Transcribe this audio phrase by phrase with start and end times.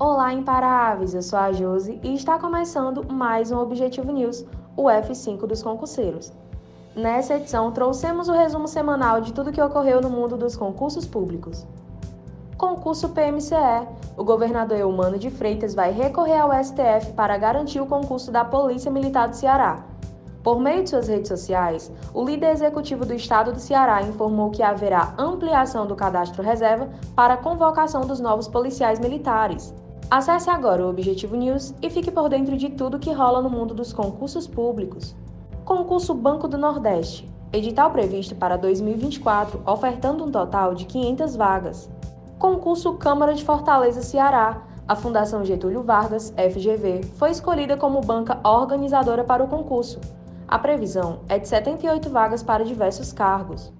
[0.00, 1.12] Olá, imparáveis!
[1.12, 4.44] Eu sou a Josi e está começando mais um Objetivo News,
[4.76, 6.32] o F5 dos concurseiros.
[6.94, 11.66] Nessa edição, trouxemos o resumo semanal de tudo que ocorreu no mundo dos concursos públicos.
[12.56, 13.88] Concurso PMCE.
[14.16, 18.92] O governador Eumano de Freitas vai recorrer ao STF para garantir o concurso da Polícia
[18.92, 19.82] Militar do Ceará.
[20.44, 24.62] Por meio de suas redes sociais, o líder executivo do estado do Ceará informou que
[24.62, 29.74] haverá ampliação do cadastro reserva para a convocação dos novos policiais militares.
[30.10, 33.74] Acesse agora o Objetivo News e fique por dentro de tudo que rola no mundo
[33.74, 35.14] dos concursos públicos.
[35.64, 37.28] Concurso Banco do Nordeste.
[37.52, 41.90] Edital previsto para 2024, ofertando um total de 500 vagas.
[42.38, 44.62] Concurso Câmara de Fortaleza Ceará.
[44.86, 50.00] A Fundação Getúlio Vargas, FGV, foi escolhida como banca organizadora para o concurso.
[50.46, 53.70] A previsão é de 78 vagas para diversos cargos.